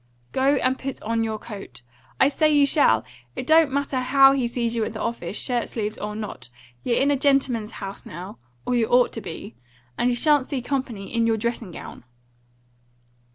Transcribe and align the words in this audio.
"Go 0.31 0.55
and 0.55 0.79
put 0.79 0.99
on 1.03 1.23
your 1.23 1.37
coat! 1.37 1.83
I 2.19 2.27
say 2.27 2.51
you 2.51 2.65
shall! 2.65 3.05
It 3.35 3.45
don't 3.45 3.71
matter 3.71 3.99
HOW 3.99 4.31
he 4.31 4.47
sees 4.47 4.75
you 4.75 4.83
at 4.83 4.93
the 4.93 4.99
office, 4.99 5.37
shirt 5.39 5.69
sleeves 5.69 5.95
or 5.95 6.15
not. 6.15 6.49
You're 6.83 6.97
in 6.97 7.11
a 7.11 7.15
gentleman's 7.15 7.73
house 7.73 8.03
now 8.03 8.39
or 8.65 8.73
you 8.73 8.87
ought 8.87 9.11
to 9.13 9.21
be 9.21 9.53
and 9.99 10.09
you 10.09 10.15
shan't 10.15 10.47
see 10.47 10.59
company 10.59 11.13
in 11.13 11.27
your 11.27 11.37
dressing 11.37 11.69
gown." 11.69 12.03